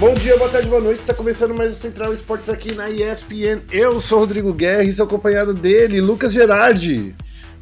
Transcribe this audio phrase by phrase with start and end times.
[0.00, 1.00] Bom dia, boa tarde, boa noite.
[1.00, 3.60] Está começando mais o Central Esportes aqui na ESPN.
[3.70, 7.14] Eu sou o Rodrigo Guerra e sou acompanhado dele, Lucas Gerardi.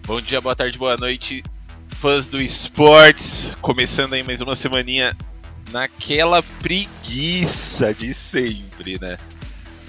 [0.07, 1.43] Bom dia, boa tarde, boa noite,
[1.89, 3.57] fãs do esportes.
[3.61, 5.17] Começando aí mais uma semaninha
[5.73, 9.19] naquela preguiça de sempre, né?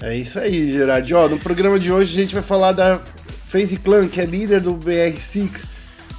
[0.02, 1.14] É isso aí, Gerardi.
[1.14, 2.98] Ó, no programa de hoje a gente vai falar da
[3.46, 5.68] FaZe Clan, que é líder do BR6,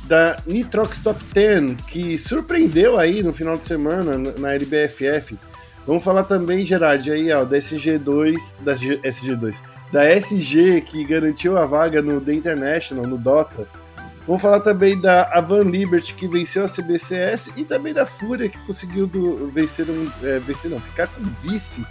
[0.05, 5.37] da Nitrox Top 10, que surpreendeu aí no final de semana na LBFF.
[5.85, 11.65] Vamos falar também, Gerard, aí, ó, da SG2, da SG2, da SG que garantiu a
[11.65, 13.67] vaga no The International, no Dota.
[14.27, 18.57] Vamos falar também da Avan Liberty que venceu a CBCS e também da Fúria que
[18.59, 21.83] conseguiu do, vencer um, é, vencer não, ficar com vice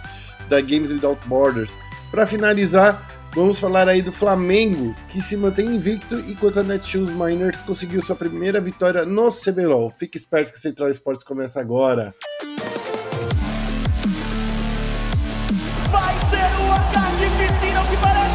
[0.47, 1.77] da Games Without Borders.
[2.09, 3.05] Para finalizar,
[3.35, 8.15] vamos falar aí do Flamengo que se mantém invicto enquanto a Netshoes Miners conseguiu sua
[8.15, 9.91] primeira vitória no CBLOL.
[9.91, 12.15] Fique esperto que Central Esportes começa agora.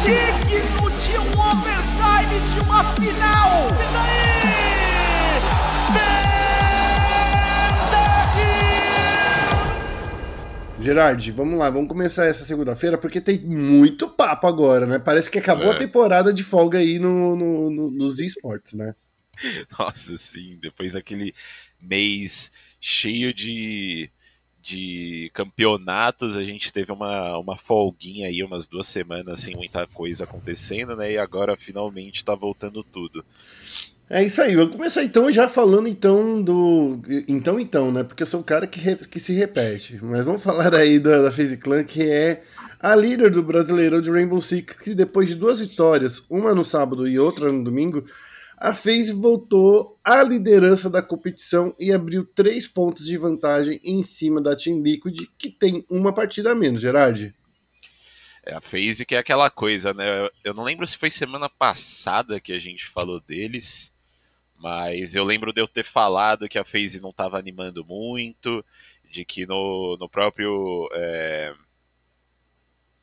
[0.07, 3.67] Digno de um overtime, de uma final.
[3.71, 4.27] E daí?
[10.79, 14.97] Gerard, vamos lá, vamos começar essa segunda-feira, porque tem muito papo agora, né?
[14.97, 15.75] Parece que acabou é.
[15.75, 18.95] a temporada de folga aí no, no, no, nos esportes, né?
[19.77, 21.33] Nossa, sim, depois daquele
[21.81, 24.09] mês cheio de
[24.67, 30.25] de campeonatos, a gente teve uma, uma folguinha aí, umas duas semanas sem muita coisa
[30.25, 31.13] acontecendo, né?
[31.13, 33.23] E agora finalmente tá voltando tudo.
[34.09, 36.99] É isso aí, vamos começar então já falando então do.
[37.29, 38.03] Então, então, né?
[38.03, 38.95] Porque eu sou um cara que, re...
[38.97, 39.97] que se repete.
[40.01, 42.41] Mas vamos falar aí da, da Clan, que é
[42.77, 47.07] a líder do Brasileirão de Rainbow Six, que depois de duas vitórias, uma no sábado
[47.07, 48.03] e outra no domingo,
[48.57, 54.41] a FaZe voltou à liderança da competição e abriu três pontos de vantagem em cima
[54.41, 57.35] da Team Liquid, que tem uma partida a menos, Gerard.
[58.43, 60.27] É, a FaZe que é aquela coisa, né?
[60.43, 63.93] Eu não lembro se foi semana passada que a gente falou deles,
[64.55, 68.65] mas eu lembro de eu ter falado que a FaZe não estava animando muito,
[69.07, 70.89] de que no, no próprio...
[70.93, 71.53] É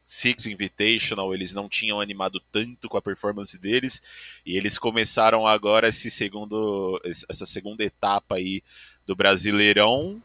[0.04, 4.02] Six Invitational, eles não tinham animado tanto com a performance deles,
[4.44, 8.62] e eles começaram agora esse segundo, essa segunda etapa aí
[9.06, 10.22] do Brasileirão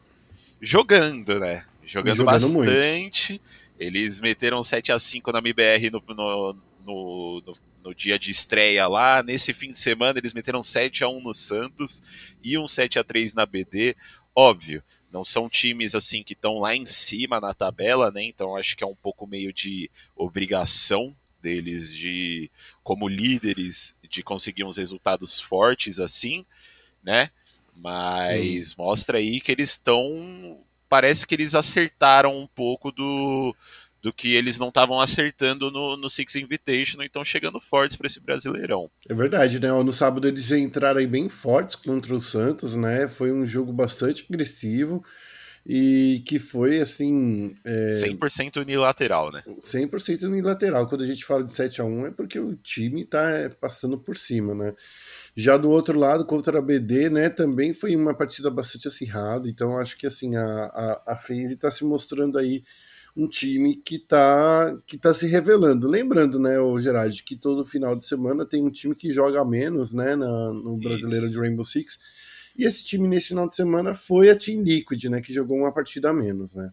[0.60, 1.64] jogando, né?
[1.84, 3.32] Jogando, jogando bastante.
[3.32, 3.44] Muito.
[3.78, 6.52] Eles meteram 7 a 5 na MBR no, no,
[6.84, 7.52] no, no,
[7.82, 9.22] no dia de estreia lá.
[9.22, 12.02] Nesse fim de semana, eles meteram 7 a 1 no Santos
[12.44, 13.96] e um 7 a 3 na BD.
[14.36, 14.82] Óbvio,
[15.12, 18.22] não são times assim que estão lá em cima na tabela, né?
[18.22, 22.50] Então acho que é um pouco meio de obrigação deles de
[22.82, 26.44] como líderes de conseguir uns resultados fortes assim,
[27.02, 27.30] né?
[27.74, 28.74] Mas hum.
[28.78, 33.54] mostra aí que eles estão parece que eles acertaram um pouco do
[34.02, 38.06] do que eles não estavam acertando no, no Six Invitation e estão chegando fortes para
[38.06, 38.90] esse Brasileirão.
[39.08, 39.70] É verdade, né?
[39.70, 43.08] No sábado eles entraram aí bem fortes contra o Santos, né?
[43.08, 45.04] Foi um jogo bastante agressivo
[45.66, 47.54] e que foi assim.
[47.64, 47.88] É...
[47.88, 49.42] 100% unilateral, né?
[49.46, 50.88] 100% unilateral.
[50.88, 53.98] Quando a gente fala de 7 a 1 é porque o time tá é, passando
[53.98, 54.72] por cima, né?
[55.36, 59.78] Já do outro lado, contra a BD, né, também foi uma partida bastante acirrada, então
[59.78, 62.64] acho que assim, a, a, a FaZe está se mostrando aí
[63.16, 65.88] um time que está que tá se revelando.
[65.88, 69.92] Lembrando, né, o Gerard, que todo final de semana tem um time que joga menos,
[69.92, 71.34] né, na, no Brasileiro Isso.
[71.34, 71.98] de Rainbow Six.
[72.56, 75.72] E esse time nesse final de semana foi a Team Liquid, né, que jogou uma
[75.72, 76.72] partida a menos, né?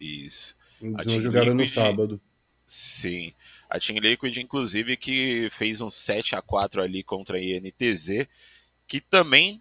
[0.00, 0.56] Isso.
[0.80, 2.20] Eles não jogaram Liquid, no sábado.
[2.66, 3.32] Sim.
[3.68, 8.28] A Team Liquid, inclusive, que fez um 7 a 4 ali contra a INTZ,
[8.86, 9.60] que também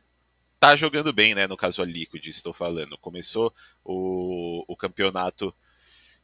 [0.60, 1.48] tá jogando bem, né?
[1.48, 2.98] No caso a Liquid, estou falando.
[2.98, 3.54] Começou
[3.84, 5.54] o, o campeonato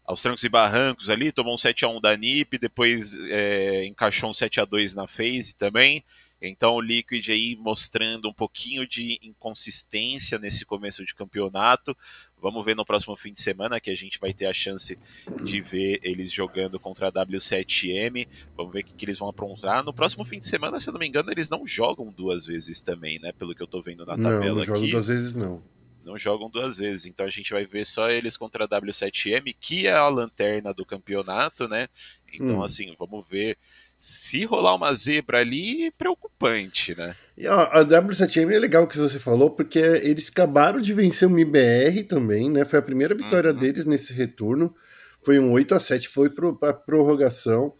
[0.05, 4.29] aos trancos e barrancos ali, tomou um 7 a 1 da NiP, depois é, encaixou
[4.29, 6.03] um 7 a 2 na FaZe também.
[6.41, 11.95] Então o Liquid aí mostrando um pouquinho de inconsistência nesse começo de campeonato.
[12.41, 14.99] Vamos ver no próximo fim de semana que a gente vai ter a chance
[15.45, 18.27] de ver eles jogando contra a W7M.
[18.57, 19.85] Vamos ver o que, que eles vão aprontar.
[19.85, 22.81] No próximo fim de semana, se eu não me engano, eles não jogam duas vezes
[22.81, 23.31] também, né?
[23.31, 24.83] Pelo que eu tô vendo na tabela não, não aqui.
[24.83, 25.72] Não, duas vezes não
[26.03, 27.05] não jogam duas vezes.
[27.05, 30.85] Então a gente vai ver só eles contra a W7M, que é a lanterna do
[30.85, 31.87] campeonato, né?
[32.33, 32.63] Então, hum.
[32.63, 33.57] assim, vamos ver.
[33.97, 37.15] Se rolar uma zebra ali, preocupante, né?
[37.37, 41.31] E ó, a W7M é legal que você falou, porque eles acabaram de vencer o
[41.31, 42.65] MIBR também, né?
[42.65, 43.57] Foi a primeira vitória uhum.
[43.57, 44.75] deles nesse retorno.
[45.23, 47.73] Foi um 8 a 7 foi para prorrogação.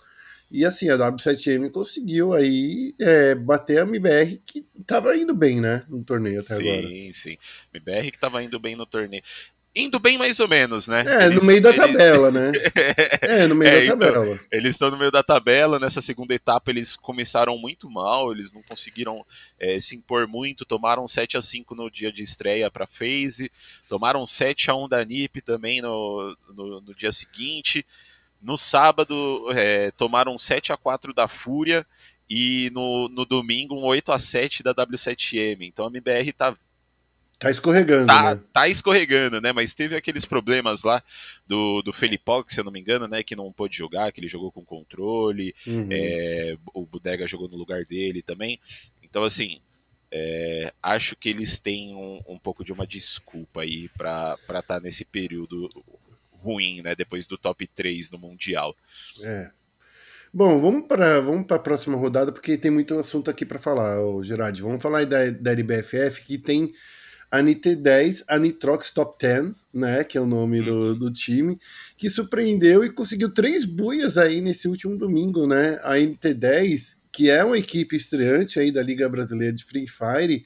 [0.53, 5.83] E assim, a W7M conseguiu aí é, bater a MBR que estava indo bem, né?
[5.89, 6.88] No torneio até sim, agora.
[6.88, 7.38] Sim, sim.
[7.73, 9.23] MBR que estava indo bem no torneio.
[9.75, 11.03] indo bem mais ou menos, né?
[11.07, 11.81] É, eles, no meio da eles...
[11.81, 12.51] tabela, né?
[13.21, 14.25] é, no meio é, da tabela.
[14.25, 15.79] Então, eles estão no meio da tabela.
[15.79, 19.25] Nessa segunda etapa, eles começaram muito mal, eles não conseguiram
[19.59, 20.65] é, se impor muito.
[20.65, 23.51] Tomaram 7 a 5 no dia de estreia para FaZe,
[23.89, 27.83] tomaram 7 a 1 da NiP também no, no, no dia seguinte.
[28.44, 31.86] No sábado, é, tomaram 7 a 4 da Fúria
[32.30, 35.62] e no, no domingo um 8 a 7 da W7M.
[35.62, 36.56] Então a MBR tá
[37.40, 38.42] Tá escorregando, tá, né?
[38.54, 39.51] Tá escorregando, né?
[39.51, 41.04] Mas teve aqueles problemas lá
[41.45, 43.22] do, do Felipão, se eu não me engano, né?
[43.22, 45.54] Que não pôde jogar, que ele jogou com controle.
[45.68, 45.90] Uhum.
[45.92, 48.62] É, o Bodega jogou no lugar dele também.
[49.04, 49.60] Então, assim,
[50.10, 54.80] é, acho que eles têm um, um, pouco de uma desculpa aí para estar tá
[54.80, 55.69] nesse período
[56.44, 56.95] ruim, né?
[56.95, 58.75] Depois do top 3 no Mundial.
[59.24, 59.50] É.
[60.34, 64.60] Bom, vamos para vamos a próxima rodada, porque tem muito assunto aqui para falar, Gerard.
[64.62, 66.74] Vamos falar aí da, da LBFF, que tem
[67.31, 70.98] a NT10, a Nitrox Top 10, né, que é o nome do, uhum.
[70.98, 71.60] do time,
[71.98, 75.80] que surpreendeu e conseguiu três buias aí nesse último domingo, né?
[75.84, 80.45] A NT10, que é uma equipe estreante aí da Liga Brasileira de Free Fire,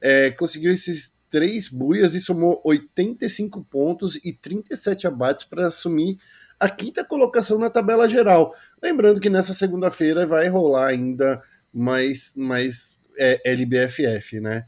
[0.00, 6.18] é, conseguiu esses três buias e somou 85 pontos e 37 abates para assumir
[6.58, 8.52] a quinta colocação na tabela geral.
[8.82, 11.40] Lembrando que nessa segunda-feira vai rolar ainda
[11.72, 14.64] mais, mais é, LBFF, né?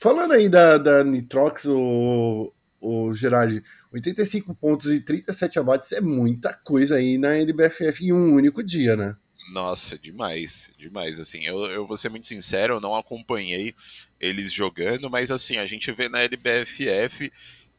[0.00, 3.62] Falando aí da, da Nitrox, o, o Gerard,
[3.92, 8.94] 85 pontos e 37 abates é muita coisa aí na NBFF em um único dia,
[8.96, 9.16] né?
[9.50, 11.18] Nossa, demais, demais.
[11.18, 13.74] Assim, eu, eu vou ser muito sincero, eu não acompanhei
[14.20, 17.30] eles jogando, mas assim, a gente vê na LBFF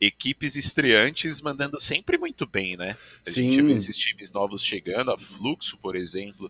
[0.01, 2.95] equipes estreantes mandando sempre muito bem, né?
[3.27, 3.51] A Sim.
[3.51, 6.49] gente vê esses times novos chegando, a Fluxo, por exemplo,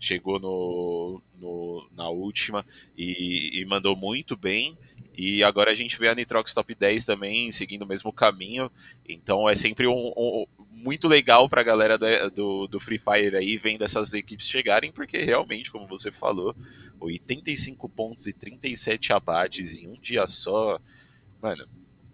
[0.00, 2.66] chegou no, no na última
[2.96, 4.76] e, e mandou muito bem.
[5.16, 8.70] E agora a gente vê a Nitrox Top 10 também seguindo o mesmo caminho.
[9.08, 10.44] Então é sempre um, um
[10.82, 14.92] muito legal para a galera do, do, do, Free Fire aí vendo essas equipes chegarem,
[14.92, 16.54] porque realmente, como você falou,
[17.00, 20.78] 85 pontos e 37 abates em um dia só,
[21.42, 21.66] mano,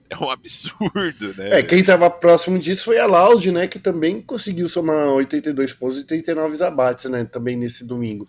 [0.09, 1.59] é um absurdo, né?
[1.59, 5.99] É, quem estava próximo disso foi a Loud, né, que também conseguiu somar 82 pontos
[5.99, 8.27] e 39 abates, né, também nesse domingo.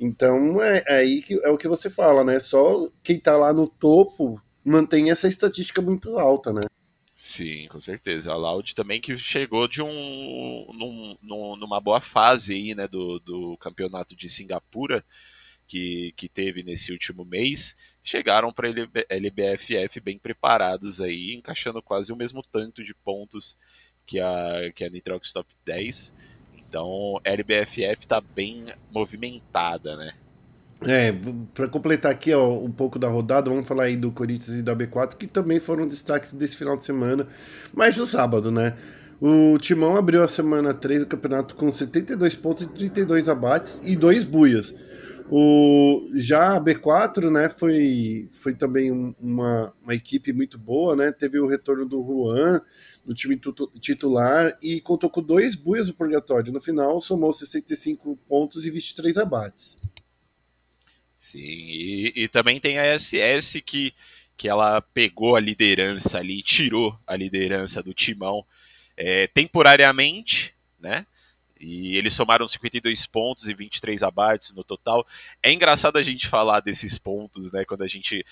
[0.00, 2.40] Então é, é, aí que é o que você fala, né?
[2.40, 6.62] Só quem tá lá no topo mantém essa estatística muito alta, né?
[7.12, 8.32] Sim, com certeza.
[8.32, 13.18] A Loud também que chegou de um num, num, numa boa fase aí, né, do,
[13.20, 15.04] do campeonato de Singapura
[15.66, 18.68] que, que teve nesse último mês, chegaram para
[19.08, 23.56] LBFF bem preparados aí, encaixando quase o mesmo tanto de pontos
[24.06, 26.12] que a que a Nitrox Top 10
[26.72, 30.14] então, LBFF está bem movimentada, né?
[30.86, 31.12] É,
[31.54, 34.74] para completar aqui ó, um pouco da rodada, vamos falar aí do Corinthians e da
[34.74, 37.26] B4, que também foram destaques desse final de semana,
[37.72, 38.74] mas no sábado, né?
[39.20, 43.94] O Timão abriu a semana 3 do campeonato com 72 pontos e 32 abates e
[43.94, 44.74] dois buias.
[45.30, 51.12] O, já a B4 né, foi, foi também uma, uma equipe muito boa, né?
[51.12, 52.60] Teve o retorno do Juan,
[53.06, 53.40] no time
[53.80, 56.52] titular e contou com dois buias no purgatório.
[56.52, 59.78] No final, somou 65 pontos e 23 abates.
[61.22, 63.94] Sim, e, e também tem a SS que,
[64.36, 68.44] que ela pegou a liderança ali, tirou a liderança do timão
[68.96, 71.06] é, temporariamente, né?
[71.60, 75.06] E eles somaram 52 pontos e 23 abates no total.
[75.40, 77.64] É engraçado a gente falar desses pontos, né?
[77.64, 78.26] Quando a gente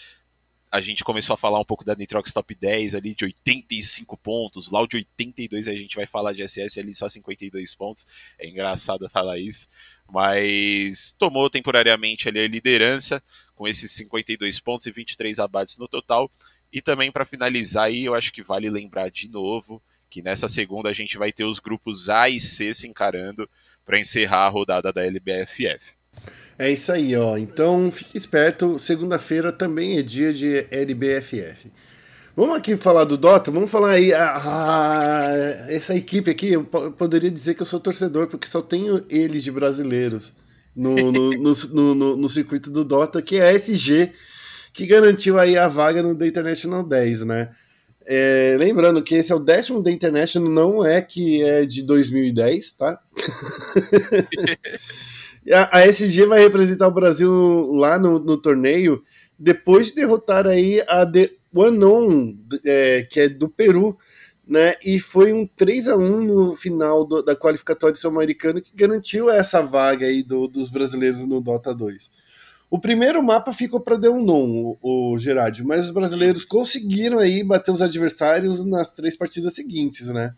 [0.70, 4.70] a gente começou a falar um pouco da Nitrox Top 10 ali de 85 pontos,
[4.70, 8.06] lá de 82 a gente vai falar de SS ali só 52 pontos.
[8.38, 9.68] É engraçado falar isso,
[10.08, 13.20] mas tomou temporariamente ali a liderança
[13.56, 16.30] com esses 52 pontos e 23 abates no total.
[16.72, 20.88] E também para finalizar aí, eu acho que vale lembrar de novo que nessa segunda
[20.88, 23.48] a gente vai ter os grupos A e C se encarando
[23.84, 25.96] para encerrar a rodada da LBFF.
[26.60, 27.38] É isso aí, ó.
[27.38, 31.72] Então fique esperto, segunda-feira também é dia de LBFF.
[32.36, 34.12] Vamos aqui falar do Dota, vamos falar aí.
[34.12, 39.02] Ah, ah, essa equipe aqui, eu poderia dizer que eu sou torcedor, porque só tenho
[39.08, 40.34] eles de brasileiros
[40.76, 44.12] no, no, no, no, no circuito do Dota, que é a SG,
[44.74, 47.48] que garantiu aí a vaga no The International 10, né?
[48.04, 52.72] É, lembrando que esse é o décimo The International, não é que é de 2010,
[52.74, 53.00] tá?
[55.52, 57.32] A, SG vai representar o Brasil
[57.73, 59.02] lá no, no torneio
[59.38, 61.30] depois de derrotar aí a The
[62.64, 63.99] é, que é do Peru,
[64.47, 64.75] né?
[64.85, 69.62] E foi um 3 a 1 no final do, da qualificatória sul-americana que garantiu essa
[69.62, 72.11] vaga aí do, dos brasileiros no Dota 2.
[72.70, 77.73] O primeiro mapa ficou para Deunon, o, o Gerardi, mas os brasileiros conseguiram aí bater
[77.73, 80.35] os adversários nas três partidas seguintes, né?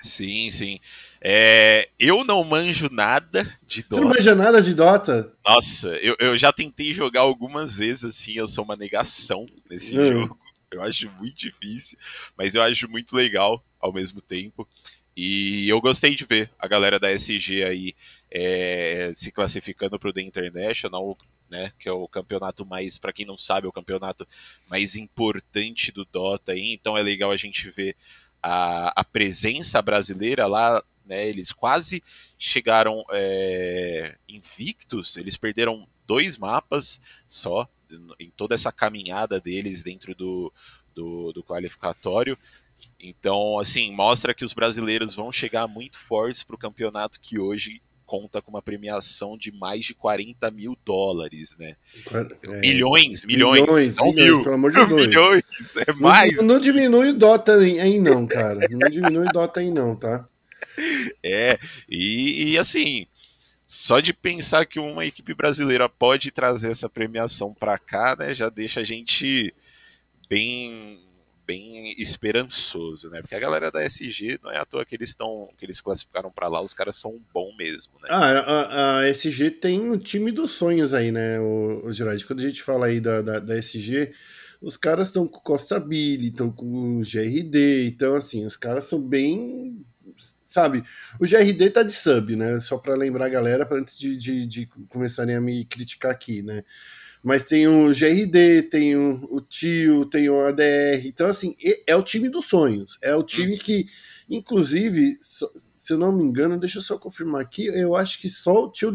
[0.00, 0.78] Sim, sim.
[1.20, 3.96] É, eu não manjo nada de Dota.
[3.96, 5.32] Você não manja nada de Dota?
[5.44, 10.08] Nossa, eu, eu já tentei jogar algumas vezes assim, eu sou uma negação nesse Hum.
[10.08, 10.38] jogo.
[10.70, 11.98] Eu acho muito difícil,
[12.36, 14.68] mas eu acho muito legal ao mesmo tempo.
[15.16, 17.94] E eu gostei de ver a galera da SG aí
[18.30, 21.18] é, se classificando para o The International,
[21.50, 21.72] né?
[21.78, 24.28] Que é o campeonato mais, para quem não sabe, é o campeonato
[24.68, 26.72] mais importante do Dota aí.
[26.72, 27.96] Então é legal a gente ver
[28.42, 31.26] a, a presença brasileira lá, né?
[31.26, 32.02] Eles quase
[32.38, 37.68] chegaram é, invictos, eles perderam dois mapas só
[38.18, 40.52] em toda essa caminhada deles dentro do,
[40.94, 42.38] do, do qualificatório.
[43.00, 47.82] Então, assim, mostra que os brasileiros vão chegar muito fortes para o campeonato que hoje
[48.08, 51.76] conta com uma premiação de mais de 40 mil dólares, né?
[52.42, 52.58] É.
[52.60, 54.42] Milhões, milhões, Milhões, não milhões, mil.
[54.42, 55.06] pelo amor de Deus.
[55.06, 56.38] milhões, é mais.
[56.38, 58.60] Não, não diminui o Dota aí, aí não, cara.
[58.70, 60.26] Não diminui o Dota aí não, tá?
[61.24, 63.06] É, e, e, assim,
[63.66, 68.48] só de pensar que uma equipe brasileira pode trazer essa premiação para cá, né, já
[68.48, 69.52] deixa a gente
[70.28, 71.00] bem
[71.48, 73.22] bem esperançoso, né?
[73.22, 76.30] Porque a galera da SG não é à toa que eles estão que eles classificaram
[76.30, 78.08] para lá, os caras são bom mesmo, né?
[78.10, 82.24] Ah, a, a SG tem o time dos sonhos aí, né, o, o Gerard?
[82.26, 84.12] Quando a gente fala aí da, da, da SG,
[84.60, 89.00] os caras estão com Costa Billy, estão com o GRD, então assim, os caras são
[89.00, 89.82] bem.
[90.18, 90.82] Sabe,
[91.20, 92.58] o GRD tá de sub, né?
[92.60, 96.64] Só para lembrar a galera, antes de, de, de começarem a me criticar aqui, né?
[97.22, 101.06] Mas tem o GRD, tem o, o Tio, tem o ADR.
[101.06, 101.56] Então, assim,
[101.86, 102.98] é o time dos sonhos.
[103.02, 103.86] É o time que,
[104.28, 108.64] inclusive, se eu não me engano, deixa eu só confirmar aqui, eu acho que só
[108.64, 108.92] o Tio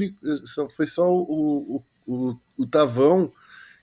[0.76, 3.32] foi só o, o, o, o Tavão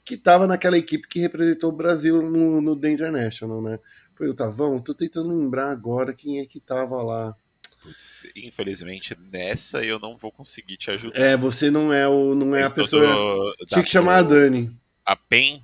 [0.04, 3.78] que estava naquela equipe que representou o Brasil no, no The International, né?
[4.14, 4.80] Foi o Tavão?
[4.80, 7.36] Tô tentando lembrar agora quem é que tava lá.
[7.90, 11.18] Putz, infelizmente nessa eu não vou conseguir te ajudar.
[11.18, 13.02] É, você não é o não é a Mas pessoa.
[13.06, 14.76] do- da- Tinha que chamar a Dani.
[15.04, 15.62] A PEN,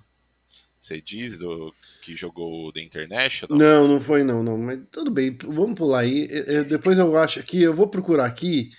[0.78, 3.59] você diz, do, que jogou The International?
[3.59, 4.59] Não, não foi não, não.
[4.59, 6.26] Mas tudo bem, vamos pular aí.
[6.30, 8.71] Eu- eu- depois eu acho que eu vou procurar aqui,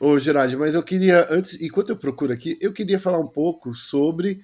[0.00, 3.74] ô Gerard, mas eu queria, antes, enquanto eu procuro aqui, eu queria falar um pouco
[3.74, 4.40] sobre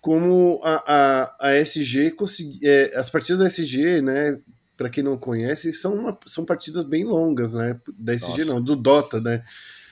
[0.00, 4.38] como a, a, a SG consegui, é, as partidas da SG, né?
[4.82, 7.80] Para quem não conhece, são, uma- são partidas bem longas, né?
[7.96, 8.54] Da SG Nossa.
[8.54, 9.40] não, do Dota, né?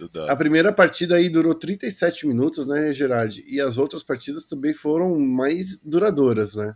[0.00, 0.32] Do Dota.
[0.32, 3.40] A primeira partida aí durou 37 minutos, né, Gerard?
[3.46, 6.74] E as outras partidas também foram mais duradouras, né?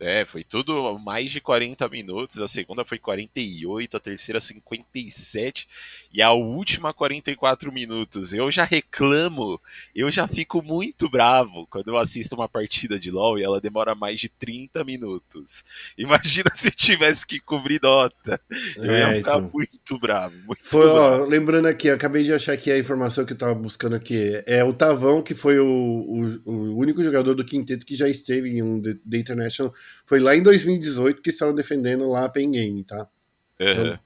[0.00, 2.40] É, foi tudo mais de 40 minutos.
[2.40, 5.66] A segunda foi 48, a terceira 57
[6.12, 8.34] e a última 44 minutos.
[8.34, 9.60] Eu já reclamo,
[9.94, 13.94] eu já fico muito bravo quando eu assisto uma partida de LoL e ela demora
[13.94, 15.64] mais de 30 minutos.
[15.96, 18.40] Imagina se eu tivesse que cobrir Dota.
[18.76, 19.50] Eu ia É, ficar então.
[19.52, 21.22] muito bravo, muito Foi, bravo.
[21.22, 24.42] ó, lembrando aqui, acabei de achar aqui a informação que eu tava buscando aqui.
[24.46, 28.50] É o Tavão, que foi o, o, o único jogador do quinteto que já esteve
[28.50, 29.72] em um The International.
[30.06, 33.06] Foi lá em 2018 que estavam defendendo lá a Pen Game, tá?
[33.60, 33.98] Aham.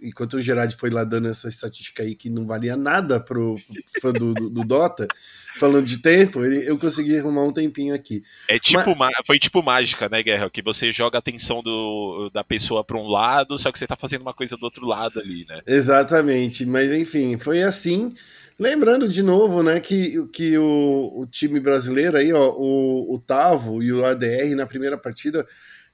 [0.00, 3.54] Enquanto o Gerard foi lá dando essa estatística aí que não valia nada pro
[4.00, 5.08] fã do, do, do Dota,
[5.58, 8.22] falando de tempo, eu consegui arrumar um tempinho aqui.
[8.48, 10.48] É tipo, ma- foi tipo mágica, né, Guerra?
[10.48, 13.96] Que você joga a atenção do, da pessoa pra um lado, só que você tá
[13.96, 15.60] fazendo uma coisa do outro lado ali, né?
[15.66, 18.14] Exatamente, mas enfim, foi assim.
[18.62, 23.82] Lembrando de novo, né, que, que o, o time brasileiro aí, ó, o, o Tavo
[23.82, 25.44] e o ADR na primeira partida,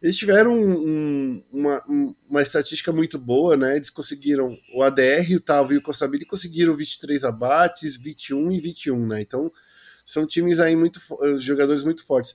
[0.03, 3.77] eles tiveram um- uma, um- uma estatística muito boa, né?
[3.77, 9.07] Eles conseguiram, o ADR, o Tavo e o Costabile conseguiram 23 abates, 21 e 21,
[9.07, 9.23] né?
[9.23, 9.51] Então,
[10.05, 12.35] são times aí muito, eh, jogadores muito fortes.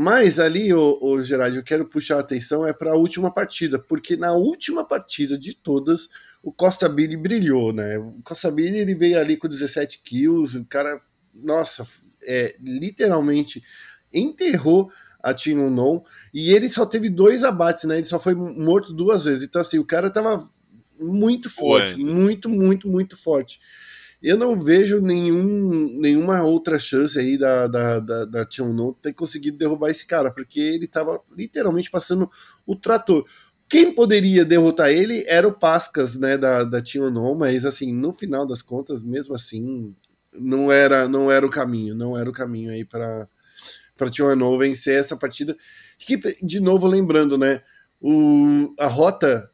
[0.00, 3.80] Mas ali, o, o Gerard, eu quero puxar a atenção é para a última partida,
[3.80, 6.08] porque na última partida de todas,
[6.40, 7.98] o Costa Billy brilhou, né?
[7.98, 11.00] O Costa Billy ele veio ali com 17 kills, o cara,
[11.34, 11.84] nossa,
[12.22, 13.60] é, literalmente
[14.12, 14.88] enterrou
[15.20, 17.96] a Team Unknown e ele só teve dois abates, né?
[17.96, 19.48] Ele só foi morto duas vezes.
[19.48, 20.48] Então, assim, o cara tava
[20.96, 22.14] muito forte, Voando.
[22.14, 23.58] muito, muito, muito forte.
[24.20, 28.48] Eu não vejo nenhum, nenhuma outra chance aí da, da, da, da
[29.00, 32.28] ter conseguido derrubar esse cara, porque ele tava literalmente passando
[32.66, 33.24] o trator.
[33.68, 38.46] Quem poderia derrotar ele era o Pascas, né, da, da Unknown, mas assim, no final
[38.46, 39.94] das contas, mesmo assim,
[40.34, 43.28] não era, não era o caminho, não era o caminho aí para
[43.96, 45.56] para Unknown vencer essa partida.
[45.98, 47.62] Que, de novo, lembrando, né,
[48.00, 49.50] o, a rota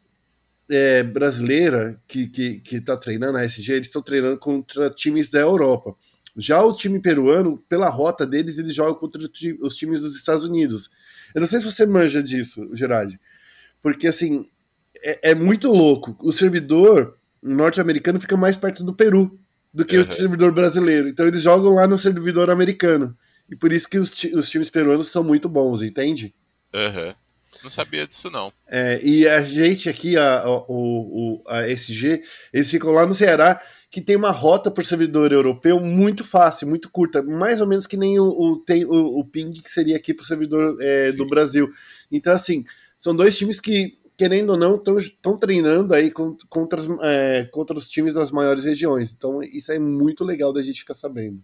[0.71, 5.40] é, brasileira que, que, que tá treinando a SG, eles estão treinando contra times da
[5.40, 5.94] Europa.
[6.37, 9.21] Já o time peruano, pela rota deles, eles jogam contra
[9.61, 10.90] os times dos Estados Unidos.
[11.35, 13.18] Eu não sei se você manja disso, Gerard,
[13.80, 14.49] porque assim
[15.02, 16.16] é, é muito louco.
[16.21, 19.38] O servidor norte-americano fica mais perto do Peru
[19.73, 20.09] do que uhum.
[20.09, 21.09] o servidor brasileiro.
[21.09, 23.16] Então eles jogam lá no servidor americano.
[23.50, 26.35] E por isso que os, os times peruanos são muito bons, entende?
[26.73, 27.09] Aham.
[27.09, 27.14] Uhum.
[27.64, 28.52] Não sabia disso, não.
[28.68, 33.59] É, e a gente aqui, a, a, o, a SG, eles ficam lá no Ceará,
[33.90, 37.97] que tem uma rota por servidor europeu muito fácil, muito curta, mais ou menos que
[37.97, 41.26] nem o, o tem, o, o ping que seria aqui para o servidor é, do
[41.26, 41.71] Brasil.
[42.12, 42.64] Então, assim,
[43.00, 48.12] são dois times que, querendo ou não, estão treinando aí contra, é, contra os times
[48.12, 49.11] das maiores regiões.
[49.16, 51.42] Então, isso é muito legal da gente ficar sabendo.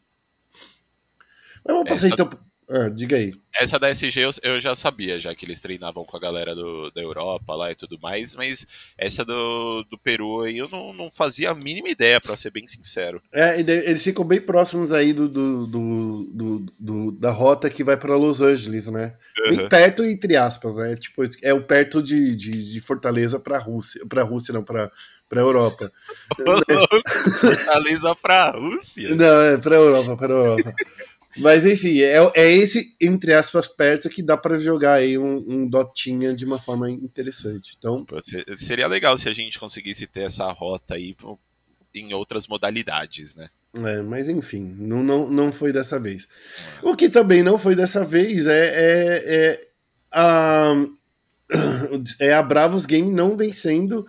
[1.65, 2.15] Mas vamos passar Essa...
[2.15, 3.33] então ah, diga aí.
[3.59, 6.89] Essa da SG eu, eu, já sabia, já que eles treinavam com a galera do,
[6.93, 8.65] da Europa lá e tudo mais, mas
[8.97, 12.65] essa do, do Peru aí eu não, não fazia a mínima ideia, para ser bem
[12.69, 13.21] sincero.
[13.33, 18.17] É, eles ficam bem próximos aí do, do, do, do da rota que vai para
[18.17, 19.17] Los Angeles, né?
[19.41, 19.57] Uhum.
[19.57, 20.95] Bem perto, entre aspas, né?
[20.97, 24.93] Tipo, é o perto de, de, de Fortaleza para Rússia, para Rússia não, para
[25.29, 25.93] para Europa.
[27.41, 29.15] Fortaleza para Rússia?
[29.15, 30.75] Não, é para Europa, para Europa.
[31.39, 35.69] Mas enfim, é, é esse, entre aspas, perto que dá para jogar aí um, um,
[35.69, 37.77] Dotinha de uma forma interessante.
[37.79, 38.05] Então,
[38.57, 41.17] seria legal se a gente conseguisse ter essa rota aí
[41.95, 43.49] em outras modalidades, né?
[43.75, 46.27] É, mas enfim, não, não, não foi dessa vez.
[46.83, 49.69] O que também não foi dessa vez é, é, é
[50.11, 50.75] a,
[52.19, 54.05] é a Bravos Game não vencendo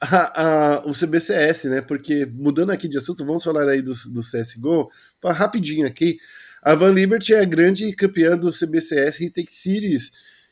[0.00, 1.80] a, a, o CBCS, né?
[1.80, 4.90] Porque, mudando aqui de assunto, vamos falar aí do, do CSGO,
[5.24, 6.18] rapidinho aqui.
[6.66, 10.10] A Van Liberty é a grande campeã do CBCS Retake Series,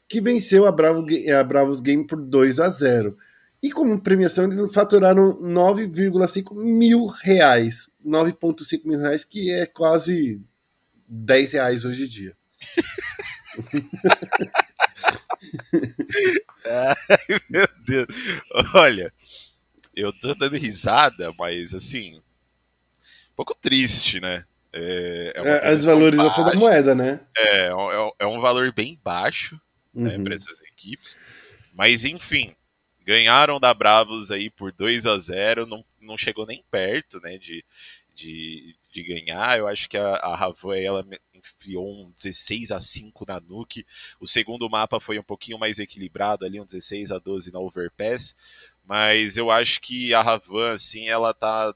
[0.09, 1.05] que venceu a, Bravo,
[1.37, 3.19] a Bravos Game por 2 a 0.
[3.61, 7.91] E como premiação, eles faturaram 9,5 mil reais.
[8.07, 10.41] 9,5 mil reais, que é quase
[11.09, 12.37] 10 reais hoje em dia.
[16.65, 18.07] Ai, meu Deus.
[18.73, 19.13] Olha,
[19.97, 22.23] eu tô dando risada, mas assim, um
[23.35, 24.45] pouco triste, né?
[24.77, 27.21] É, é, é a desvalorização da moeda, né?
[27.37, 29.61] É, é, é um valor bem baixo
[29.95, 30.19] né, uhum.
[30.19, 31.17] né, para essas equipes.
[31.73, 32.57] Mas, enfim,
[33.05, 37.65] ganharam da Bravos aí por 2 a 0 não, não chegou nem perto né, de,
[38.15, 39.59] de, de ganhar.
[39.59, 43.87] Eu acho que a, a Havana, ela enfiou um 16 a 5 na Nuke.
[44.19, 48.35] O segundo mapa foi um pouquinho mais equilibrado ali, um 16 a 12 na Overpass.
[48.85, 51.73] Mas eu acho que a Ravan, assim, ela tá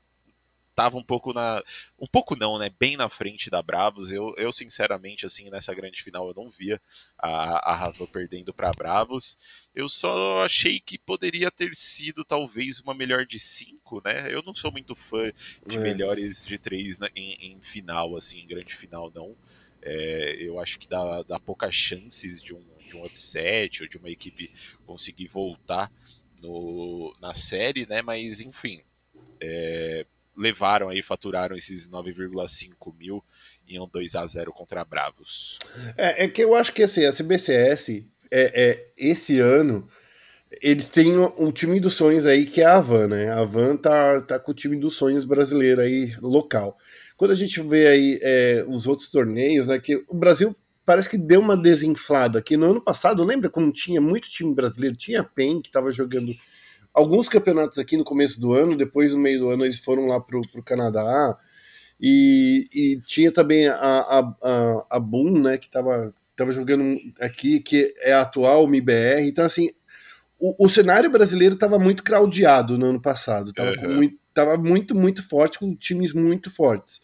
[0.78, 1.62] estava um pouco na.
[1.98, 2.70] Um pouco não, né?
[2.78, 4.12] Bem na frente da Bravos.
[4.12, 6.80] Eu, eu sinceramente, assim, nessa grande final eu não via
[7.18, 9.36] a, a Rafa perdendo para Bravos.
[9.74, 14.32] Eu só achei que poderia ter sido talvez uma melhor de cinco, né?
[14.32, 15.32] Eu não sou muito fã
[15.66, 15.80] de é.
[15.80, 19.36] melhores de três né, em, em, final, assim, em grande final, não.
[19.82, 23.96] É, eu acho que dá, dá poucas chances de um, de um upset ou de
[23.96, 24.52] uma equipe
[24.86, 25.90] conseguir voltar
[26.40, 28.00] no, na série, né?
[28.00, 28.82] Mas enfim.
[29.40, 30.04] É,
[30.38, 33.24] levaram aí, faturaram esses 9,5 mil
[33.68, 35.58] em um 2 a 0 contra Bravos.
[35.96, 39.86] É, é que eu acho que assim, a CBCS, é, é, esse ano,
[40.62, 43.30] eles têm um, time dos sonhos aí que é a Van, né?
[43.30, 46.78] A Van tá, tá com o time dos sonhos brasileiro aí, local.
[47.16, 49.78] Quando a gente vê aí é, os outros torneios, né?
[49.78, 52.40] Que o Brasil parece que deu uma desinflada.
[52.40, 54.96] Que no ano passado, lembra como tinha muito time brasileiro?
[54.96, 56.34] Tinha a PEN que tava jogando
[56.98, 60.20] alguns campeonatos aqui no começo do ano, depois no meio do ano eles foram lá
[60.20, 61.36] pro, pro Canadá.
[62.00, 67.60] E, e tinha também a, a, a, a Boom, né, que tava, tava jogando aqui,
[67.60, 69.22] que é a atual MIBR.
[69.26, 69.70] Então, assim,
[70.40, 73.52] o, o cenário brasileiro estava muito craudiado no ano passado.
[73.52, 73.94] Tava, uhum.
[73.96, 77.00] muito, tava muito, muito forte, com times muito fortes.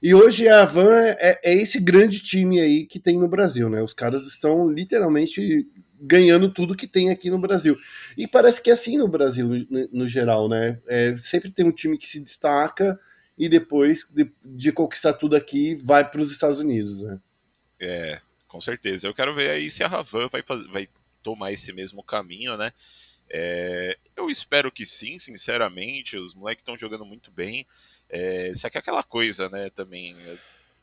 [0.00, 3.82] E hoje a Van é, é, esse grande time aí que tem no Brasil, né?
[3.82, 5.66] Os caras estão literalmente
[6.00, 7.76] ganhando tudo que tem aqui no Brasil.
[8.16, 10.80] E parece que é assim no Brasil, no, no geral, né?
[10.88, 12.98] É, sempre tem um time que se destaca
[13.36, 17.18] e depois de, de conquistar tudo aqui vai para os Estados Unidos, né?
[17.80, 19.06] É, com certeza.
[19.06, 20.88] Eu quero ver aí se a Ravan vai, vai
[21.22, 22.72] tomar esse mesmo caminho, né?
[23.30, 26.16] É, eu espero que sim, sinceramente.
[26.16, 27.66] Os moleques estão jogando muito bem.
[28.08, 30.16] É, só que é aquela coisa, né, também.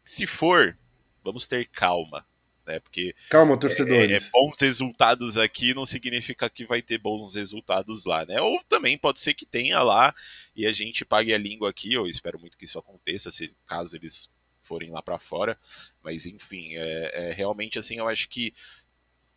[0.04, 0.78] Se for,
[1.23, 2.25] vamos ter calma
[2.65, 2.80] né?
[2.80, 4.12] Porque Calma, torcedores.
[4.12, 8.41] É, é, bons resultados aqui não significa que vai ter bons resultados lá, né?
[8.41, 10.13] Ou também pode ser que tenha lá
[10.56, 11.93] e a gente pague a língua aqui.
[11.93, 14.30] Eu espero muito que isso aconteça, se caso eles
[14.62, 15.58] forem lá para fora.
[16.04, 18.54] Mas enfim, é, é, realmente assim, eu acho que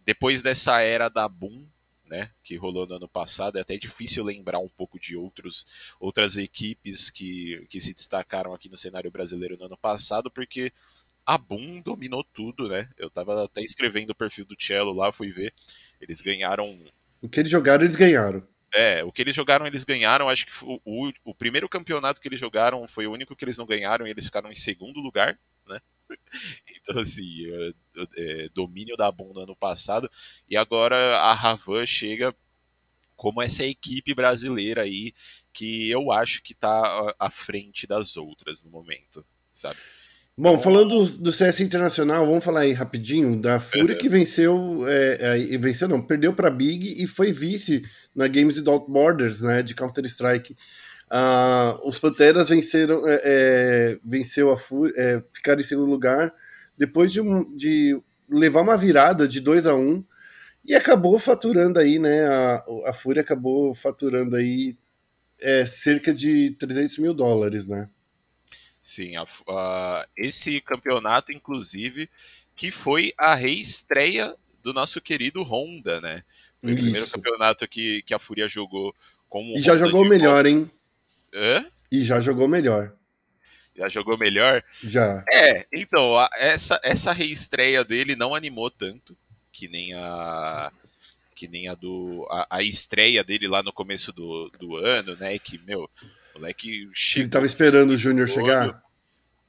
[0.04, 1.66] depois dessa era da boom,
[2.08, 3.58] né, que rolou no ano passado.
[3.58, 5.66] É até difícil lembrar um pouco de outros,
[6.00, 10.72] outras equipes que, que se destacaram aqui no cenário brasileiro no ano passado, porque
[11.28, 12.88] a Boom dominou tudo, né?
[12.96, 15.52] Eu tava até escrevendo o perfil do Cello lá, fui ver.
[16.00, 16.82] Eles ganharam.
[17.20, 18.42] O que eles jogaram, eles ganharam.
[18.72, 20.30] É, o que eles jogaram, eles ganharam.
[20.30, 23.58] Acho que o, o, o primeiro campeonato que eles jogaram foi o único que eles
[23.58, 25.38] não ganharam e eles ficaram em segundo lugar,
[25.68, 25.78] né?
[26.80, 27.72] Então, assim, é,
[28.16, 30.10] é, domínio da Boom no ano passado.
[30.48, 32.34] E agora a Ravan chega
[33.14, 35.12] como essa equipe brasileira aí
[35.52, 39.78] que eu acho que tá à frente das outras no momento, sabe?
[40.40, 43.98] Bom, falando do, do, CS Internacional, vamos falar aí rapidinho da Fúria uhum.
[43.98, 47.82] que venceu, é, é, venceu não, perdeu para Big e foi vice
[48.14, 50.56] na Games Without Borders, né, de Counter Strike.
[51.10, 56.32] Uh, os Panteras venceram, é, é, venceu a Fúria, é, ficaram em segundo lugar
[56.76, 60.04] depois de, um, de levar uma virada de 2 a 1 um,
[60.64, 64.78] e acabou faturando aí, né, a, a Fúria acabou faturando aí
[65.40, 67.88] é, cerca de 300 mil dólares, né.
[68.88, 72.08] Sim, a, a, esse campeonato, inclusive,
[72.56, 76.22] que foi a reestreia do nosso querido Honda, né?
[76.58, 76.80] Foi Isso.
[76.80, 78.94] o primeiro campeonato que, que a Fúria jogou
[79.28, 80.70] com o E já Honda jogou melhor, hein?
[81.34, 81.66] Hã?
[81.92, 82.94] E já jogou melhor.
[83.76, 84.64] Já jogou melhor?
[84.72, 85.22] Já.
[85.30, 89.14] É, então, a, essa, essa reestreia dele não animou tanto
[89.52, 90.72] que nem a
[91.34, 95.38] que nem a do a, a estreia dele lá no começo do, do ano, né?
[95.38, 95.90] Que, meu,
[96.38, 97.24] moleque chegou.
[97.24, 98.82] Ele tava esperando o Júnior chegar?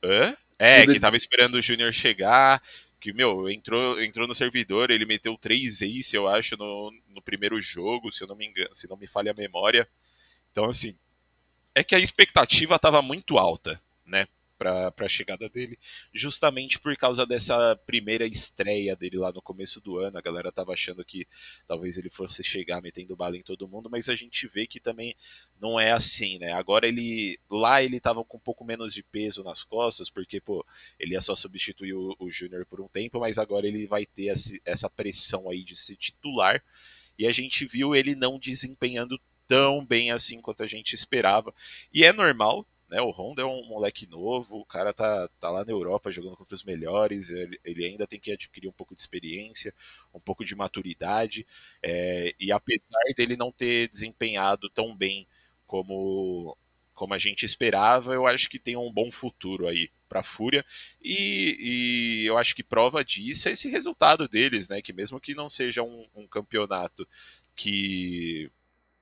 [0.03, 0.35] Hã?
[0.57, 2.61] É, que tava esperando o Júnior chegar.
[2.99, 7.61] Que, meu, entrou, entrou no servidor, ele meteu três ace, eu acho, no, no primeiro
[7.61, 9.87] jogo, se eu não me engano, se não me falha a memória.
[10.51, 10.93] Então, assim,
[11.73, 14.27] é que a expectativa tava muito alta, né?
[14.59, 15.79] Para a chegada dele,
[16.13, 20.17] justamente por causa dessa primeira estreia dele lá no começo do ano.
[20.17, 21.25] A galera tava achando que
[21.65, 25.15] talvez ele fosse chegar metendo bala em todo mundo, mas a gente vê que também
[25.61, 26.51] não é assim, né?
[26.51, 30.65] Agora ele lá ele tava com um pouco menos de peso nas costas, porque pô,
[30.99, 34.27] ele ia só substituir o, o Júnior por um tempo, mas agora ele vai ter
[34.27, 36.61] esse, essa pressão aí de ser titular.
[37.17, 41.53] E a gente viu ele não desempenhando tão bem assim quanto a gente esperava.
[41.91, 43.01] E é normal, né?
[43.01, 46.55] O Honda é um moleque novo, o cara tá, tá lá na Europa jogando contra
[46.55, 49.73] os melhores, ele, ele ainda tem que adquirir um pouco de experiência,
[50.13, 51.45] um pouco de maturidade,
[51.83, 55.27] é, e apesar dele não ter desempenhado tão bem
[55.67, 56.57] como,
[56.93, 60.65] como a gente esperava, eu acho que tem um bom futuro aí para a Fúria
[61.01, 64.81] e, e, eu acho que prova disso é esse resultado deles, né?
[64.81, 67.07] Que mesmo que não seja um, um campeonato
[67.55, 68.51] que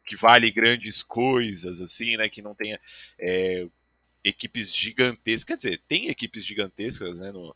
[0.06, 2.30] que vale grandes coisas, assim, né?
[2.30, 2.80] Que não tenha
[3.20, 3.68] é,
[4.24, 5.44] equipes gigantescas.
[5.44, 7.56] Quer dizer, tem equipes gigantescas né, no,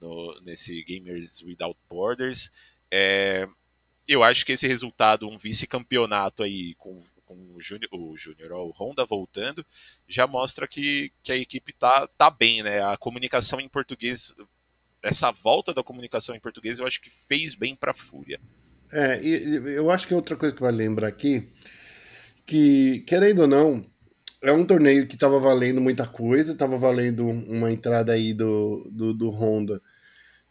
[0.00, 2.50] no nesse Gamers Without Borders.
[2.90, 3.48] É,
[4.06, 8.70] eu acho que esse resultado, um vice-campeonato aí com, com o Júnior, o Júnior, o
[8.70, 9.64] Honda voltando,
[10.06, 12.82] já mostra que, que a equipe tá, tá bem, né?
[12.82, 14.34] A comunicação em português,
[15.02, 18.40] essa volta da comunicação em português, eu acho que fez bem para a Fúria.
[18.92, 21.48] É, e eu acho que outra coisa que vale lembrar aqui,
[22.44, 23.86] que, querendo ou não,
[24.42, 29.14] é um torneio que estava valendo muita coisa, estava valendo uma entrada aí do, do,
[29.14, 29.80] do, Honda.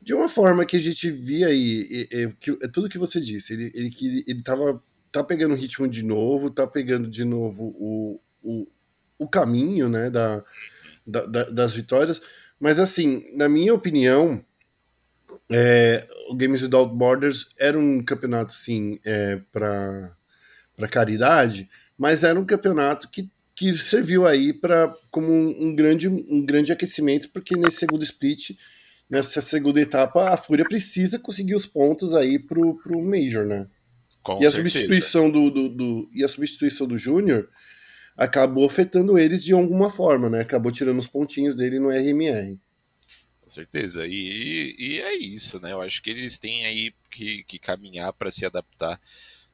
[0.02, 3.54] De uma forma que a gente via aí, é, é, é tudo que você disse,
[3.54, 7.76] ele, ele, ele, ele tava, tá pegando o ritmo de novo, tá pegando de novo
[7.78, 8.68] o, o,
[9.20, 10.44] o caminho, né, da,
[11.06, 12.22] da, da das vitórias,
[12.60, 14.44] mas assim, na minha opinião,
[15.52, 20.16] é, o Games Without Borders era um campeonato, sim, é, para
[20.90, 23.30] caridade, mas era um campeonato que
[23.62, 28.58] que serviu aí para como um, um, grande, um grande aquecimento, porque nesse segundo split,
[29.08, 33.68] nessa segunda etapa, a Fúria precisa conseguir os pontos aí pro, pro Major, né?
[34.24, 34.58] Com e a certeza.
[34.58, 37.50] substituição do, do, do, e a substituição do Júnior
[38.18, 40.42] acabou afetando eles de alguma forma, né?
[40.42, 42.58] Acabou tirando os pontinhos dele no RMR.
[43.42, 44.08] Com certeza.
[44.08, 45.72] E, e é isso, né?
[45.72, 49.00] Eu acho que eles têm aí que, que caminhar para se adaptar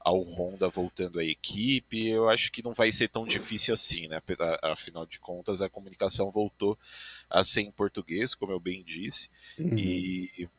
[0.07, 4.21] ao Honda voltando à equipe, eu acho que não vai ser tão difícil assim, né?
[4.63, 6.79] Afinal de contas, a comunicação voltou
[7.29, 9.77] a ser em português, como eu bem disse, uhum.
[9.77, 10.49] e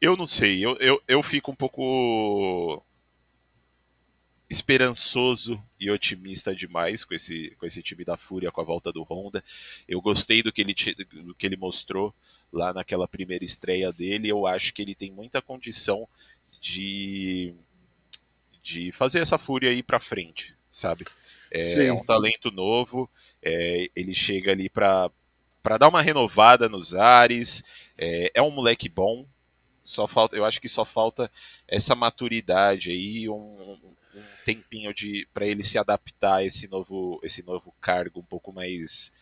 [0.00, 2.84] eu não sei, eu, eu, eu fico um pouco
[4.48, 9.06] esperançoso e otimista demais com esse, com esse time da Fúria, com a volta do
[9.08, 9.44] Honda.
[9.86, 10.74] Eu gostei do que ele,
[11.22, 12.12] do que ele mostrou
[12.52, 14.28] lá naquela primeira estreia dele.
[14.28, 16.08] Eu acho que ele tem muita condição
[16.60, 17.54] de
[18.62, 21.06] de fazer essa fúria ir para frente, sabe?
[21.50, 23.10] É, é, um talento novo,
[23.42, 25.10] é, ele chega ali para
[25.78, 27.62] dar uma renovada nos ares,
[27.98, 29.26] é, é, um moleque bom,
[29.82, 31.30] só falta, eu acho que só falta
[31.66, 37.42] essa maturidade aí, um, um tempinho de para ele se adaptar a esse novo, esse
[37.42, 39.12] novo cargo um pouco mais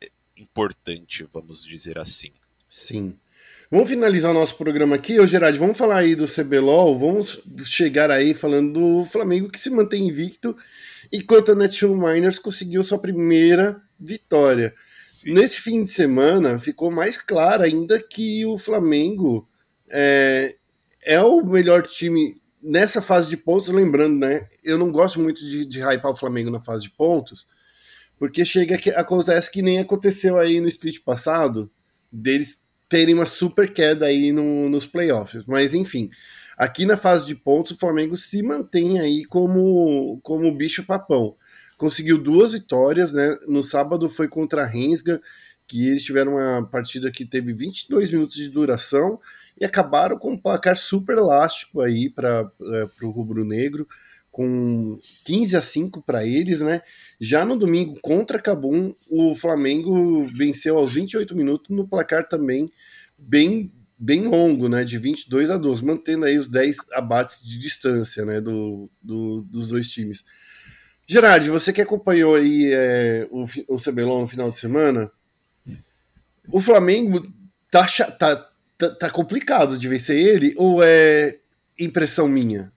[0.00, 2.32] é, importante, vamos dizer assim.
[2.68, 3.18] Sim.
[3.70, 5.20] Vamos finalizar o nosso programa aqui.
[5.20, 6.98] Ô, Gerard, vamos falar aí do CBLOL.
[6.98, 10.56] Vamos chegar aí falando do Flamengo que se mantém invicto,
[11.12, 14.74] enquanto a Netshoe Miners conseguiu sua primeira vitória.
[15.04, 15.34] Sim.
[15.34, 19.46] Nesse fim de semana, ficou mais claro ainda que o Flamengo
[19.90, 20.56] é,
[21.02, 23.68] é o melhor time nessa fase de pontos.
[23.68, 24.48] Lembrando, né?
[24.64, 27.46] Eu não gosto muito de, de hypar o Flamengo na fase de pontos,
[28.18, 31.70] porque chega que acontece que nem aconteceu aí no split passado,
[32.10, 35.44] deles terem uma super queda aí no, nos playoffs.
[35.46, 36.08] Mas enfim,
[36.56, 41.36] aqui na fase de pontos, o Flamengo se mantém aí como, como bicho papão.
[41.76, 43.36] Conseguiu duas vitórias, né?
[43.46, 45.20] No sábado foi contra a Rensga,
[45.66, 49.20] que eles tiveram uma partida que teve 22 minutos de duração
[49.60, 53.86] e acabaram com um placar super elástico aí para é, o rubro-negro,
[54.38, 56.80] com 15 a 5 para eles, né?
[57.20, 62.70] Já no domingo contra Cabum, o Flamengo venceu aos 28 minutos no placar também
[63.18, 68.24] bem bem longo, né, de 22 a 12, mantendo aí os 10 abates de distância,
[68.24, 70.24] né, do, do dos dois times.
[71.04, 75.10] Gerard, você que acompanhou aí é, o, o CBLOL no final de semana,
[76.48, 77.20] o Flamengo
[77.72, 78.48] tá, tá,
[78.78, 81.38] tá, tá complicado de vencer ele ou é
[81.76, 82.72] impressão minha?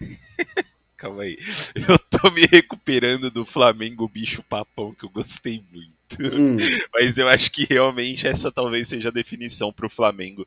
[1.00, 1.38] Calma aí.
[1.74, 5.96] Eu tô me recuperando do Flamengo bicho papão que eu gostei muito.
[6.20, 6.58] Hum.
[6.92, 10.46] Mas eu acho que realmente essa talvez seja a definição para o Flamengo.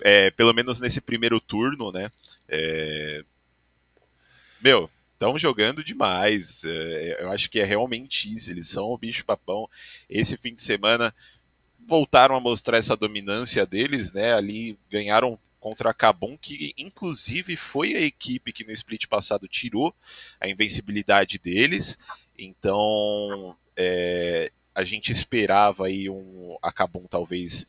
[0.00, 2.08] É, pelo menos nesse primeiro turno, né?
[2.48, 3.22] É...
[4.62, 6.64] Meu, estão jogando demais.
[6.64, 8.50] É, eu acho que é realmente isso.
[8.50, 9.68] Eles são o bicho papão.
[10.08, 11.14] Esse fim de semana
[11.86, 14.32] voltaram a mostrar essa dominância deles, né?
[14.32, 19.94] Ali ganharam contra a Cabum, que inclusive foi a equipe que no split passado tirou
[20.40, 21.98] a invencibilidade deles.
[22.36, 27.66] Então é, a gente esperava aí um a Cabum talvez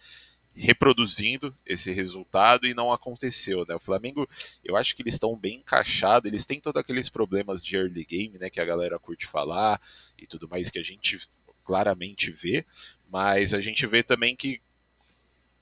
[0.56, 3.76] reproduzindo esse resultado e não aconteceu, né?
[3.76, 4.28] O Flamengo,
[4.64, 8.38] eu acho que eles estão bem encaixados, eles têm todos aqueles problemas de early game,
[8.38, 9.82] né, que a galera curte falar
[10.18, 11.20] e tudo mais que a gente
[11.64, 12.66] claramente vê,
[13.10, 14.62] mas a gente vê também que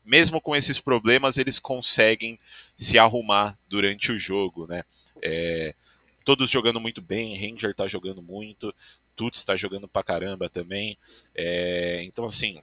[0.04, 2.38] mesmo com esses problemas, eles conseguem
[2.76, 4.84] se arrumar durante o jogo, né?
[5.22, 5.76] É,
[6.24, 8.74] todos jogando muito bem, Ranger tá jogando muito,
[9.16, 10.98] Tuts tá jogando pra caramba também.
[11.36, 12.62] É, então, assim,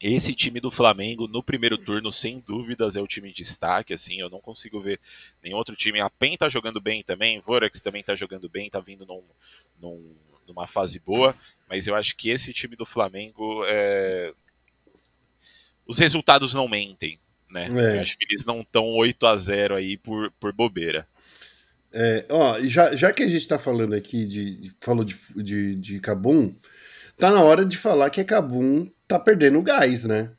[0.00, 3.92] esse time do Flamengo no primeiro turno, sem dúvidas, é o time de destaque.
[3.92, 4.98] Assim, eu não consigo ver
[5.42, 6.00] nenhum outro time.
[6.00, 9.22] A PEN tá jogando bem também, Vorax também tá jogando bem, tá vindo num,
[9.80, 10.14] num,
[10.46, 11.36] numa fase boa.
[11.68, 14.32] Mas eu acho que esse time do Flamengo é,
[15.90, 17.18] os resultados não mentem,
[17.50, 17.68] né?
[17.74, 17.98] É.
[17.98, 21.04] Acho que eles não estão 8 a 0 aí por, por bobeira.
[21.92, 24.72] É, ó, já, já que a gente tá falando aqui de.
[24.80, 26.54] falou de, de, de Cabum,
[27.16, 30.30] tá na hora de falar que a Cabum tá perdendo gás, né?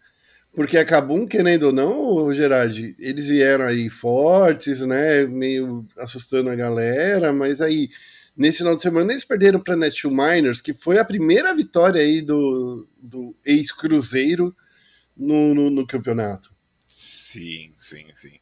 [0.54, 5.26] Porque a Cabum, querendo ou não, Gerard, eles vieram aí fortes, né?
[5.26, 7.90] Meio assustando a galera, mas aí
[8.38, 12.22] nesse final de semana eles perderam para Netshoe Miners, que foi a primeira vitória aí
[12.22, 14.56] do, do ex-Cruzeiro
[15.22, 16.54] no, no, no campeonato.
[16.94, 18.36] Sim, sim, sim.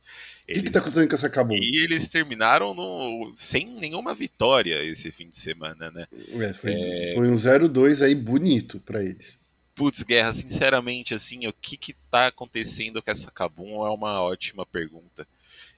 [0.50, 1.54] O que, que tá acontecendo com essa Cabum?
[1.54, 6.08] E eles terminaram no, sem nenhuma vitória esse fim de semana, né?
[6.12, 7.14] É, foi, é...
[7.14, 9.38] foi um 0-2 aí bonito para eles.
[9.76, 14.66] Putz, Guerra, sinceramente, assim, o que que tá acontecendo com essa Cabum é uma ótima
[14.66, 15.28] pergunta.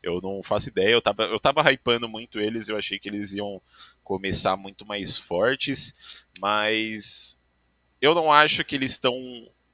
[0.01, 3.33] Eu não faço ideia, eu tava, eu tava hypando muito eles, eu achei que eles
[3.33, 3.61] iam
[4.01, 7.37] começar muito mais fortes, mas
[8.01, 9.13] eu não acho que eles estão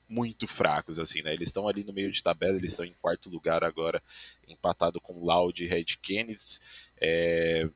[0.08, 1.34] muito fracos, assim, né?
[1.34, 4.02] Eles estão ali no meio de tabela, eles estão em quarto lugar agora,
[4.48, 6.60] empatado com Loud e Red Kennedy.
[7.00, 7.70] É...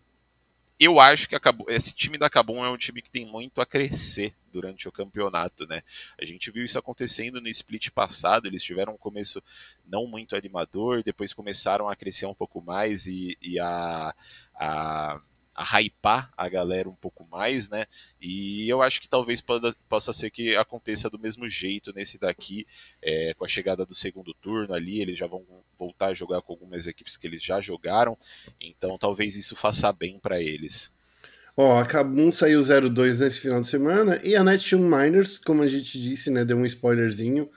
[0.79, 3.67] Eu acho que acabou, esse time da Cabum é um time que tem muito a
[3.67, 5.83] crescer durante o campeonato, né?
[6.19, 9.43] A gente viu isso acontecendo no split passado, eles tiveram um começo
[9.85, 14.11] não muito animador, depois começaram a crescer um pouco mais e, e a,
[14.55, 15.21] a
[15.53, 17.85] a hypar a galera um pouco mais, né?
[18.19, 22.65] E eu acho que talvez poda, possa ser que aconteça do mesmo jeito nesse daqui,
[23.01, 25.45] é, com a chegada do segundo turno ali, eles já vão
[25.77, 28.17] voltar a jogar com algumas equipes que eles já jogaram,
[28.59, 30.93] então talvez isso faça bem para eles.
[31.55, 35.67] Ó, a Kabum saiu 0-2 nesse final de semana e a Netshoe Miners, como a
[35.67, 37.49] gente disse, né, deu um spoilerzinho,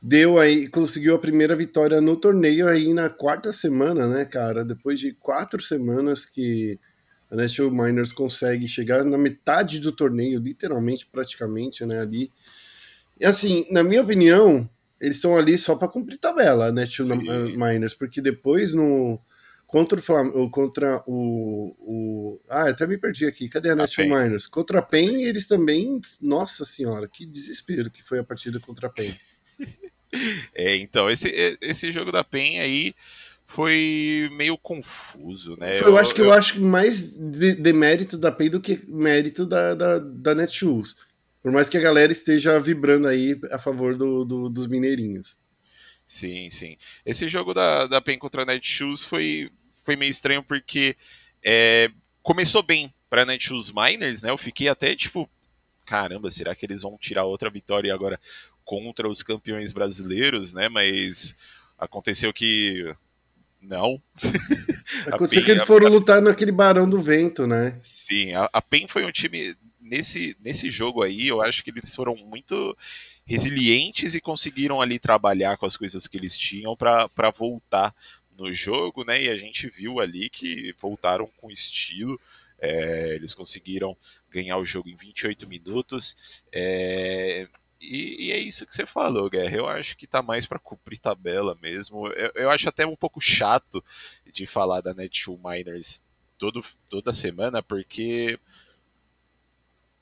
[0.00, 4.62] deu aí, conseguiu a primeira vitória no torneio aí na quarta semana, né, cara?
[4.62, 6.78] Depois de quatro semanas que
[7.34, 12.30] a Nashville Miners consegue chegar na metade do torneio, literalmente, praticamente, né, ali.
[13.18, 14.70] E assim, na minha opinião,
[15.00, 19.20] eles estão ali só para cumprir tabela, né, Tio Miners, porque depois no
[19.66, 23.48] contra o Flam contra o, o, ah, eu até me perdi aqui.
[23.48, 24.46] Cadê a Nashville Miners?
[24.46, 28.90] Contra a PEN, eles também, nossa senhora, que desespero que foi a partida contra a
[28.90, 29.12] PEN.
[30.54, 32.94] é, então esse esse jogo da PEN aí
[33.46, 35.80] foi meio confuso, né?
[35.80, 38.80] Eu, eu acho que eu, eu acho mais de, de, mérito da PEN do que
[38.88, 40.96] mérito da, da, da Netshoes.
[41.42, 45.38] Por mais que a galera esteja vibrando aí a favor do, do dos mineirinhos.
[46.06, 46.76] Sim, sim.
[47.04, 49.50] Esse jogo da, da PEN contra a Netshoes foi,
[49.84, 50.96] foi meio estranho porque
[51.42, 51.90] é,
[52.22, 54.30] começou bem para Netshoes Miners, né?
[54.30, 55.28] Eu fiquei até tipo,
[55.84, 58.18] caramba, será que eles vão tirar outra vitória agora
[58.64, 60.68] contra os campeões brasileiros, né?
[60.68, 61.36] Mas
[61.78, 62.94] aconteceu que
[63.64, 64.00] não.
[65.06, 65.90] Aconteceu PEN, que eles foram a...
[65.90, 67.76] lutar naquele Barão do Vento, né?
[67.80, 71.94] Sim, a, a PEN foi um time nesse, nesse jogo aí, eu acho que eles
[71.94, 72.76] foram muito
[73.26, 77.94] resilientes e conseguiram ali trabalhar com as coisas que eles tinham para voltar
[78.36, 79.22] no jogo, né?
[79.22, 82.20] E a gente viu ali que voltaram com estilo.
[82.58, 83.96] É, eles conseguiram
[84.30, 86.42] ganhar o jogo em 28 minutos.
[86.52, 87.46] É,
[87.80, 89.56] e, e, é isso que você falou, Guerra.
[89.56, 92.08] Eu acho que tá mais para cumprir tabela mesmo.
[92.08, 93.84] Eu, eu, acho até um pouco chato
[94.32, 96.04] de falar da Netshoe Miners
[96.38, 98.38] todo, toda semana, porque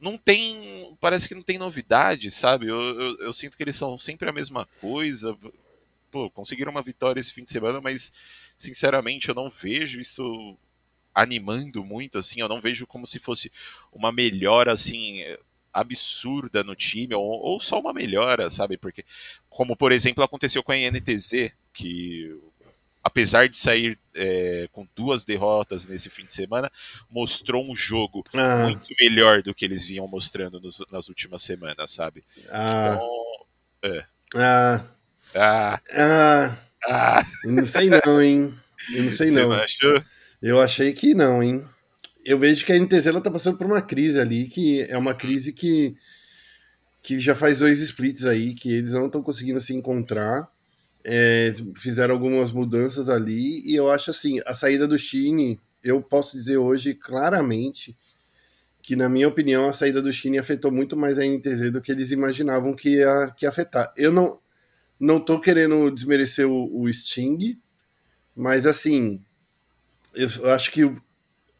[0.00, 0.96] não tem.
[1.00, 2.66] Parece que não tem novidade, sabe?
[2.66, 5.36] Eu, eu, eu, sinto que eles são sempre a mesma coisa.
[6.10, 8.12] Pô, conseguiram uma vitória esse fim de semana, mas
[8.56, 10.56] sinceramente eu não vejo isso
[11.14, 12.40] animando muito, assim.
[12.40, 13.50] Eu não vejo como se fosse
[13.92, 15.22] uma melhora, assim,
[15.72, 18.76] absurda no time, ou, ou só uma melhora, sabe?
[18.76, 19.04] Porque,
[19.48, 22.36] como por exemplo aconteceu com a INTZ, que
[23.02, 26.70] apesar de sair é, com duas derrotas nesse fim de semana,
[27.10, 28.58] mostrou um jogo ah.
[28.58, 32.24] muito melhor do que eles vinham mostrando nos, nas últimas semanas, sabe?
[32.50, 32.94] Ah.
[32.94, 33.92] Então.
[33.92, 34.06] É.
[34.36, 34.84] Ah.
[35.34, 35.80] Ah.
[35.94, 36.56] Ah.
[36.88, 37.22] ah.
[37.44, 38.54] não sei não, hein?
[38.94, 39.52] Eu não sei Você não.
[39.52, 40.04] achou?
[40.40, 41.64] Eu achei que não, hein?
[42.24, 45.14] Eu vejo que a NTZ ela tá passando por uma crise ali, que é uma
[45.14, 45.94] crise que,
[47.02, 50.48] que já faz dois splits aí, que eles não estão conseguindo se encontrar
[51.04, 56.36] é, fizeram algumas mudanças ali e eu acho assim, a saída do Chine, eu posso
[56.36, 57.96] dizer hoje claramente
[58.80, 61.92] que, na minha opinião, a saída do Chine afetou muito mais a NTZ do que
[61.92, 63.92] eles imaginavam que ia, que ia afetar.
[63.96, 64.40] Eu não,
[64.98, 67.60] não tô querendo desmerecer o, o Sting,
[68.34, 69.20] mas assim,
[70.14, 70.82] eu acho que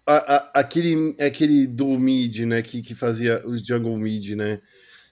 [0.07, 4.61] a, a, aquele, aquele do mid, né, que, que fazia os jungle mid, né,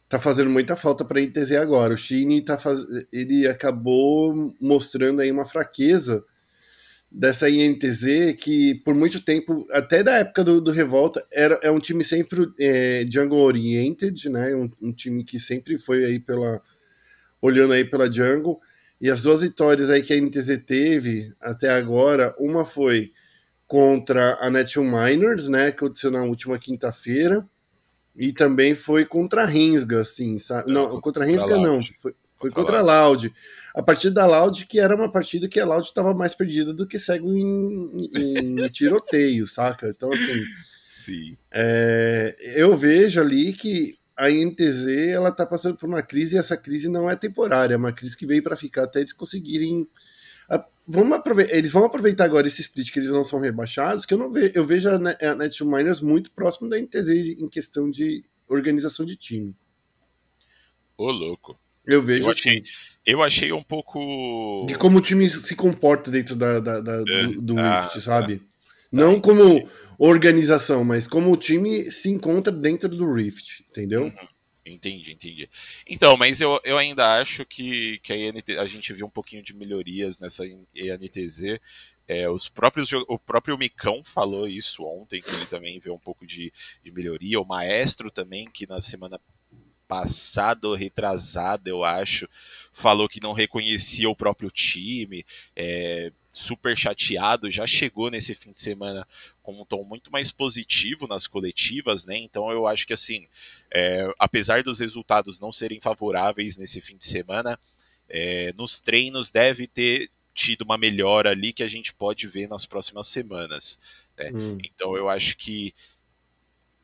[0.09, 1.95] tá fazendo muita falta para a ITZ agora.
[1.95, 2.81] O Shine tá faz...
[3.13, 6.25] ele acabou mostrando aí uma fraqueza
[7.11, 11.81] dessa INTZ que por muito tempo, até da época do, do Revolta, era, é um
[11.81, 14.55] time sempre é, jungle oriented, né?
[14.55, 16.61] Um, um, time que sempre foi aí pela
[17.41, 18.61] olhando aí pela jungle.
[19.01, 23.13] E as duas vitórias aí que a INTZ teve até agora, uma foi
[23.71, 27.47] contra a Natural Miners, né, que aconteceu na última quinta-feira,
[28.17, 30.73] e também foi contra a Rinsga, assim, sabe?
[30.73, 33.33] Não, não contra a Rinsga não, foi, foi contra, a Loud.
[33.73, 36.85] A partida da Loud, que era uma partida que a Loud estava mais perdida do
[36.85, 39.89] que cego em, em tiroteio, saca?
[39.89, 40.45] Então, assim.
[40.91, 41.39] Sim.
[41.53, 46.57] É, eu vejo ali que a INTZ ela tá passando por uma crise e essa
[46.57, 49.89] crise não é temporária, é uma crise que veio para ficar até eles conseguirem
[50.87, 54.19] vamos aproveitar, eles vão aproveitar agora esse split que eles não são rebaixados, que eu
[54.19, 58.25] não vejo, eu vejo a, a Net Miners muito próximo da NTZ em questão de
[58.49, 59.55] organização de time.
[60.99, 61.59] Ô, louco.
[61.87, 62.63] Eu vejo eu achei, assim.
[63.07, 64.67] Eu achei um pouco.
[64.67, 68.01] De como o time se comporta dentro da, da, da é, do, do ah, Rift,
[68.03, 68.43] sabe?
[68.45, 68.51] Ah,
[68.93, 69.69] não tá, como entendi.
[69.99, 74.05] organização, mas como o time se encontra dentro do Rift, entendeu?
[74.05, 74.29] Uhum.
[74.71, 75.49] Entendi, entendi.
[75.87, 79.43] Então, mas eu, eu ainda acho que, que a, INT, a gente viu um pouquinho
[79.43, 81.61] de melhorias nessa INTZ.
[82.09, 86.27] É, os próprios, o próprio Micão falou isso ontem, que ele também vê um pouco
[86.27, 86.53] de,
[86.83, 87.41] de melhoria.
[87.41, 89.21] O Maestro também, que na semana
[89.87, 92.29] passada, retrasada, eu acho,
[92.73, 95.25] falou que não reconhecia o próprio time.
[95.57, 99.07] É, super chateado, já chegou nesse fim de semana
[99.53, 102.17] com um tom muito mais positivo nas coletivas, né?
[102.17, 103.27] Então eu acho que assim,
[103.71, 107.59] é, apesar dos resultados não serem favoráveis nesse fim de semana,
[108.09, 112.65] é, nos treinos deve ter tido uma melhora ali que a gente pode ver nas
[112.65, 113.81] próximas semanas.
[114.17, 114.31] Né?
[114.33, 114.59] Hum.
[114.63, 115.75] Então eu acho que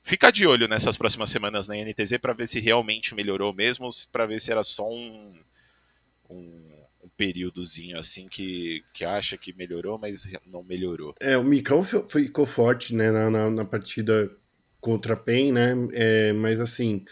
[0.02, 4.26] fica de olho nessas próximas semanas na NTZ para ver se realmente melhorou mesmo, para
[4.26, 5.34] ver se era só um,
[6.28, 6.75] um
[7.16, 11.14] períodozinho assim que, que acha que melhorou, mas não melhorou.
[11.20, 14.30] É, o Micão ficou forte, né, na, na, na partida
[14.80, 17.04] contra a PEN, né, é, mas assim,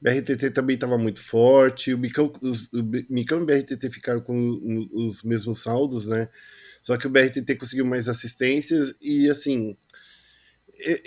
[0.00, 4.88] BRTT também estava muito forte, o Micão, os, o Micão e o BRTT ficaram com
[4.92, 6.28] os mesmos saldos, né?
[6.82, 9.76] Só que o BRTT conseguiu mais assistências e assim.
[10.78, 11.02] E,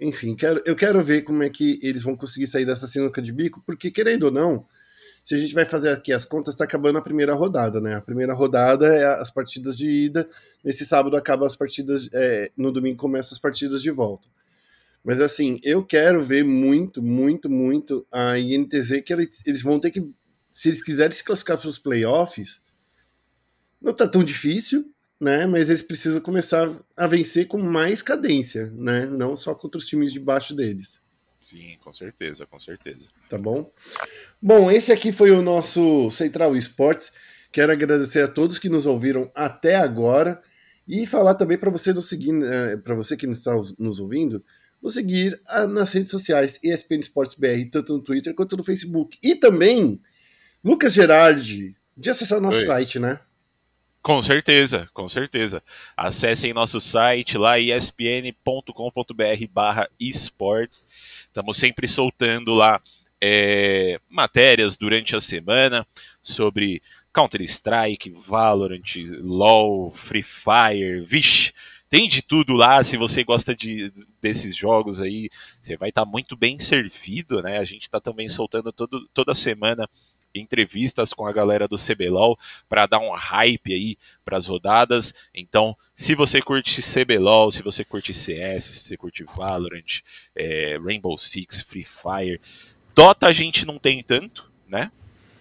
[0.00, 3.20] e, enfim, quero, eu quero ver como é que eles vão conseguir sair dessa sinuca
[3.20, 4.64] de bico, porque querendo ou não,
[5.28, 7.94] se a gente vai fazer aqui as contas, está acabando a primeira rodada, né?
[7.94, 10.26] A primeira rodada é as partidas de ida.
[10.64, 12.08] Nesse sábado acaba as partidas.
[12.14, 14.26] É, no domingo começam as partidas de volta.
[15.04, 19.90] Mas assim, eu quero ver muito, muito, muito a INTZ que eles, eles vão ter
[19.90, 20.00] que.
[20.50, 22.62] Se eles quiserem se classificar para os playoffs,
[23.82, 25.46] não tá tão difícil, né?
[25.46, 29.04] Mas eles precisam começar a vencer com mais cadência, né?
[29.04, 31.02] Não só contra os times debaixo deles.
[31.40, 33.08] Sim, com certeza, com certeza.
[33.30, 33.72] Tá bom?
[34.42, 37.12] Bom, esse aqui foi o nosso Central Esportes.
[37.52, 40.42] Quero agradecer a todos que nos ouviram até agora
[40.86, 44.44] e falar também para você nos seguir, eh, para você que está nos ouvindo,
[44.82, 49.18] nos seguir ah, nas redes sociais ESPN Esportes BR, tanto no Twitter quanto no Facebook.
[49.22, 50.00] E também,
[50.62, 52.66] Lucas Gerardi, de acessar nosso Oi.
[52.66, 53.20] site, né?
[54.08, 55.62] Com certeza, com certeza.
[55.94, 58.72] Acessem nosso site lá, espn.com.br
[59.52, 60.88] barra esportes.
[61.26, 62.80] Estamos sempre soltando lá
[63.20, 65.86] é, matérias durante a semana
[66.22, 66.80] sobre
[67.12, 71.52] Counter-Strike, Valorant, LoL, Free Fire, vixe,
[71.90, 72.82] tem de tudo lá.
[72.82, 73.92] Se você gosta de,
[74.22, 75.28] desses jogos aí,
[75.60, 77.58] você vai estar tá muito bem servido, né?
[77.58, 79.86] A gente está também soltando todo, toda semana
[80.38, 85.14] entrevistas com a galera do CBLOL para dar um hype aí para as rodadas.
[85.34, 90.00] Então, se você curte CBLOL, se você curte CS, se você curte Valorant,
[90.34, 92.40] é, Rainbow Six, Free Fire,
[92.94, 94.90] Dota a gente não tem tanto, né?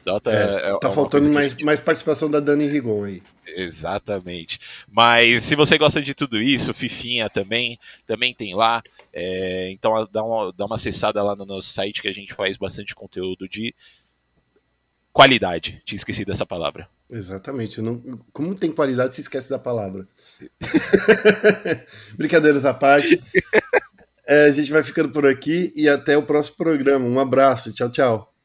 [0.05, 1.65] Dota é, é, tá é faltando mais, gente...
[1.65, 3.21] mais participação da Dani Rigon aí.
[3.45, 4.57] Exatamente.
[4.87, 8.81] Mas se você gosta de tudo isso, Fifinha também, também tem lá.
[9.11, 12.55] É, então dá uma, dá uma acessada lá no nosso site que a gente faz
[12.55, 13.75] bastante conteúdo de
[15.17, 15.81] qualidade.
[15.83, 16.87] Tinha esquecido dessa palavra.
[17.09, 17.81] Exatamente.
[17.81, 17.99] Não,
[18.31, 20.07] como tem qualidade, se esquece da palavra.
[22.15, 23.19] Brincadeiras à parte.
[24.29, 27.05] É, a gente vai ficando por aqui e até o próximo programa.
[27.05, 27.73] Um abraço.
[27.73, 28.36] Tchau, tchau.